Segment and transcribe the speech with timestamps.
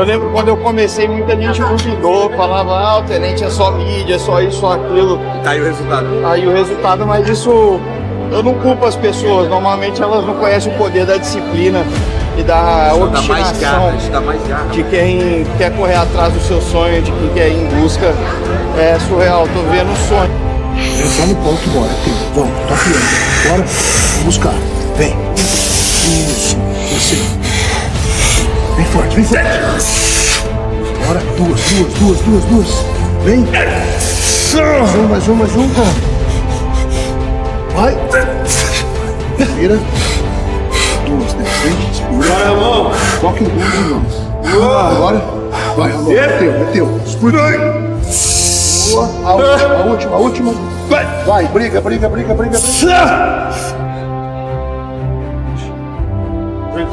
[0.00, 4.14] Eu lembro quando eu comecei, muita gente duvidou, falava, ah, o tenente é só mídia,
[4.14, 5.20] é só isso, só aquilo.
[5.44, 6.06] Tá aí o resultado.
[6.24, 7.78] Aí o resultado, mas isso
[8.32, 9.50] eu não culpo as pessoas.
[9.50, 11.84] Normalmente elas não conhecem o poder da disciplina
[12.38, 14.68] e da obstinação garra, isso dá mais garra.
[14.68, 18.14] de quem quer correr atrás do seu sonho, de quem quer ir em busca.
[18.78, 20.32] É surreal, tô vendo um sonho.
[20.78, 21.90] Entrar no ponto, bora.
[22.04, 22.14] Tem.
[22.34, 23.50] Vamos, tá criando.
[23.50, 24.24] Bora.
[24.24, 24.54] Buscar.
[24.96, 25.14] Vem.
[25.36, 26.56] Isso.
[26.88, 27.49] Você.
[28.92, 29.44] Forte, vem forte.
[31.06, 31.20] Bora.
[31.36, 32.68] Duas, duas, duas, duas, duas.
[33.24, 33.46] Vem.
[33.46, 35.88] Mais um, mais um, mais um, cara.
[37.76, 37.94] Vai.
[39.54, 39.78] Vira.
[41.06, 41.44] Duas, né?
[41.62, 41.74] Vem.
[41.94, 42.34] Segura.
[42.34, 42.90] a mão.
[43.20, 44.02] Toque em duas, irmão.
[44.44, 45.22] Agora.
[45.76, 46.10] Vai, alô.
[46.10, 46.86] É teu, é teu.
[48.90, 49.08] Boa.
[49.24, 50.54] A última, a última, a última.
[50.88, 52.58] Vai, vai, briga, briga, briga, briga.
[52.58, 53.50] briga.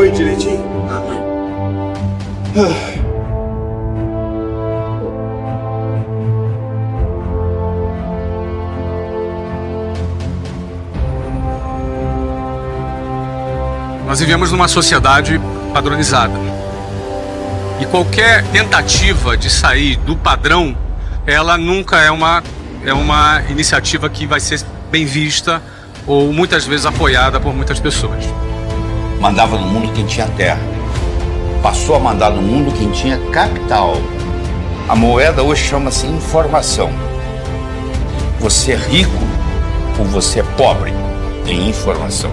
[0.00, 1.29] Aí direitinho?
[14.04, 15.40] Nós vivemos numa sociedade
[15.72, 16.34] padronizada.
[17.80, 20.76] E qualquer tentativa de sair do padrão,
[21.24, 22.42] ela nunca é uma,
[22.84, 25.62] é uma iniciativa que vai ser bem vista
[26.04, 28.24] ou muitas vezes apoiada por muitas pessoas.
[29.20, 30.79] mandava no mundo quem tinha terra.
[31.62, 33.94] Passou a mandar no mundo quem tinha capital.
[34.88, 36.90] A moeda hoje chama-se informação.
[38.40, 39.22] Você é rico
[39.98, 40.90] ou você é pobre
[41.46, 42.32] em informação.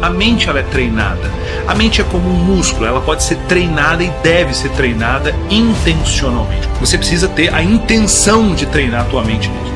[0.00, 1.30] A mente ela é treinada.
[1.68, 6.66] A mente é como um músculo, ela pode ser treinada e deve ser treinada intencionalmente.
[6.80, 9.74] Você precisa ter a intenção de treinar a tua mente nisso.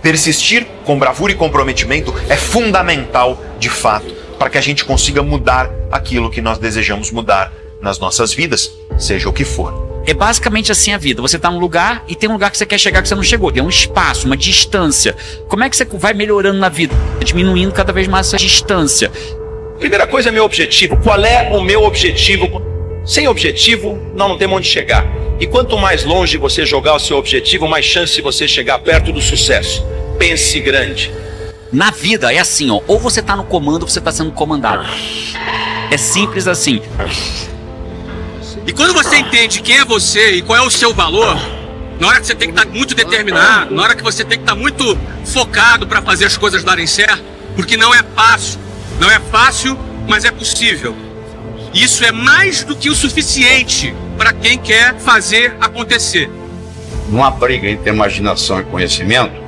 [0.00, 5.70] Persistir com bravura e comprometimento é fundamental, de fato, para que a gente consiga mudar
[5.92, 10.02] aquilo que nós desejamos mudar nas nossas vidas, seja o que for.
[10.06, 11.20] É basicamente assim a vida.
[11.20, 13.22] Você tá num lugar e tem um lugar que você quer chegar que você não
[13.22, 13.52] chegou.
[13.52, 15.14] Tem um espaço, uma distância.
[15.46, 16.94] Como é que você vai melhorando na vida?
[17.22, 19.12] Diminuindo cada vez mais essa distância.
[19.78, 20.96] Primeira coisa é meu objetivo.
[20.96, 22.62] Qual é o meu objetivo?
[23.04, 25.06] Sem objetivo, nós não temos onde chegar.
[25.38, 29.20] E quanto mais longe você jogar o seu objetivo, mais chance você chegar perto do
[29.20, 29.84] sucesso.
[30.18, 31.12] Pense grande.
[31.72, 32.80] Na vida é assim, ó.
[32.86, 34.86] Ou você tá no comando ou você tá sendo comandado.
[35.90, 36.82] É simples assim.
[38.66, 41.38] E quando você entende quem é você e qual é o seu valor,
[41.98, 44.44] na hora que você tem que estar muito determinado, na hora que você tem que
[44.44, 47.22] estar muito focado para fazer as coisas darem certo,
[47.56, 48.60] porque não é fácil,
[49.00, 50.94] não é fácil, mas é possível.
[51.72, 56.30] Isso é mais do que o suficiente para quem quer fazer acontecer.
[57.08, 59.47] Numa briga entre imaginação e conhecimento,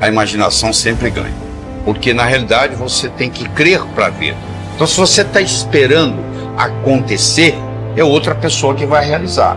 [0.00, 1.34] a imaginação sempre ganha.
[1.84, 4.34] Porque na realidade você tem que crer para ver.
[4.74, 6.16] Então, se você está esperando
[6.56, 7.54] acontecer,
[7.96, 9.56] é outra pessoa que vai realizar.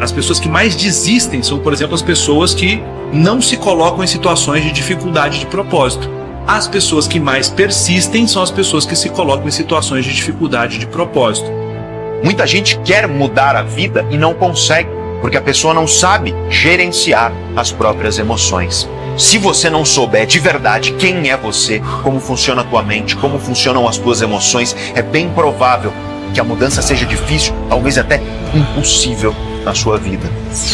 [0.00, 2.82] As pessoas que mais desistem são, por exemplo, as pessoas que
[3.12, 6.08] não se colocam em situações de dificuldade de propósito.
[6.46, 10.78] As pessoas que mais persistem são as pessoas que se colocam em situações de dificuldade
[10.78, 11.50] de propósito.
[12.22, 14.88] Muita gente quer mudar a vida e não consegue,
[15.20, 18.88] porque a pessoa não sabe gerenciar as próprias emoções.
[19.16, 23.38] Se você não souber de verdade quem é você, como funciona a tua mente, como
[23.38, 25.92] funcionam as tuas emoções, é bem provável
[26.32, 28.22] que a mudança seja difícil, talvez até
[28.54, 29.34] impossível
[29.64, 30.28] na sua vida.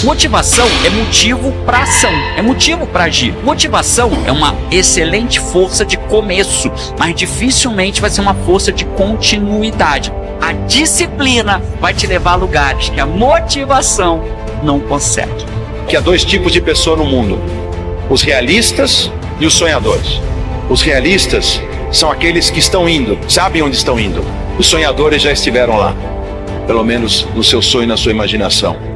[0.05, 3.35] Motivação é motivo para ação, é motivo para agir.
[3.43, 10.12] Motivação é uma excelente força de começo, mas dificilmente vai ser uma força de continuidade.
[10.41, 14.23] A disciplina vai te levar a lugares que a motivação
[14.63, 15.45] não consegue.
[15.89, 17.39] Que há dois tipos de pessoa no mundo:
[18.09, 19.11] os realistas
[19.41, 20.21] e os sonhadores.
[20.69, 21.61] Os realistas
[21.91, 24.25] são aqueles que estão indo, sabem onde estão indo.
[24.59, 25.95] Os sonhadores já estiveram lá,
[26.67, 28.94] pelo menos no seu sonho na sua imaginação.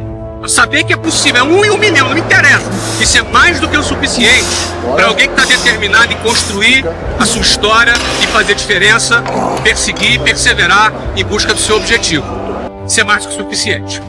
[0.48, 2.64] Saber que é possível, é um em um milhão, não me interessa.
[2.98, 4.46] Isso é mais do que o suficiente
[4.94, 6.86] para alguém que está determinado em construir
[7.18, 7.92] a sua história
[8.22, 9.22] e fazer diferença,
[9.62, 12.24] perseguir, perseverar em busca do seu objetivo.
[12.86, 14.00] Isso é mais do que o suficiente.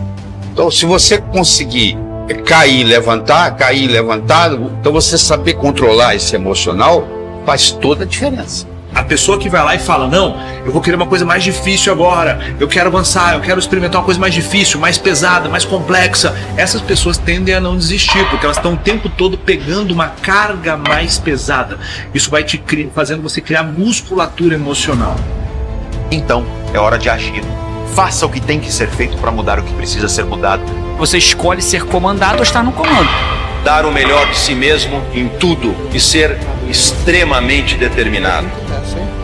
[0.54, 1.98] Então, se você conseguir
[2.46, 7.06] cair, levantar, cair, levantar, então você saber controlar esse emocional
[7.46, 8.66] faz toda a diferença.
[9.00, 11.94] A pessoa que vai lá e fala: Não, eu vou querer uma coisa mais difícil
[11.94, 16.36] agora, eu quero avançar, eu quero experimentar uma coisa mais difícil, mais pesada, mais complexa.
[16.58, 20.76] Essas pessoas tendem a não desistir, porque elas estão o tempo todo pegando uma carga
[20.76, 21.80] mais pesada.
[22.14, 22.62] Isso vai te
[22.94, 25.16] fazendo você criar musculatura emocional.
[26.12, 27.42] Então, é hora de agir.
[27.96, 30.62] Faça o que tem que ser feito para mudar o que precisa ser mudado.
[30.98, 33.10] Você escolhe ser comandado ou estar no comando.
[33.64, 36.38] Dar o melhor de si mesmo em tudo e ser
[36.70, 38.48] extremamente determinado.
[38.96, 39.19] É.